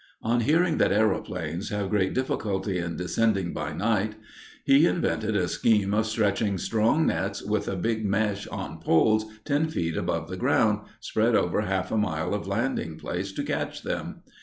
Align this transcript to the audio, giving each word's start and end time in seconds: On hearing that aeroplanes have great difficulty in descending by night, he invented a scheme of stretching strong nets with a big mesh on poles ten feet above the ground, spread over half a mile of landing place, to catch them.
On 0.23 0.39
hearing 0.39 0.79
that 0.79 0.91
aeroplanes 0.91 1.69
have 1.69 1.91
great 1.91 2.15
difficulty 2.15 2.79
in 2.79 2.95
descending 2.97 3.53
by 3.53 3.71
night, 3.71 4.15
he 4.65 4.87
invented 4.87 5.35
a 5.35 5.47
scheme 5.47 5.93
of 5.93 6.07
stretching 6.07 6.57
strong 6.57 7.05
nets 7.05 7.43
with 7.43 7.67
a 7.67 7.75
big 7.75 8.03
mesh 8.03 8.47
on 8.47 8.79
poles 8.79 9.25
ten 9.45 9.67
feet 9.67 9.95
above 9.95 10.27
the 10.27 10.37
ground, 10.37 10.87
spread 11.01 11.35
over 11.35 11.61
half 11.61 11.91
a 11.91 11.97
mile 11.97 12.33
of 12.33 12.47
landing 12.47 12.97
place, 12.97 13.31
to 13.33 13.43
catch 13.43 13.83
them. 13.83 14.23